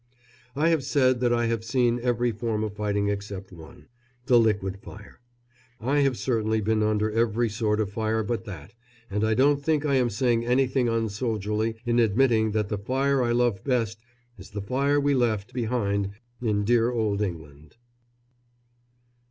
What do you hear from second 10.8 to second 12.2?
unsoldierly in